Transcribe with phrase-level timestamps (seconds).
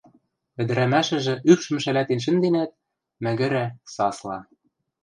[0.61, 2.71] Ӹдӹрӓмӓшӹжӹ ӱпшӹм шӓлӓтен шӹнденӓт,
[3.23, 4.39] мӓгӹрӓ, сасла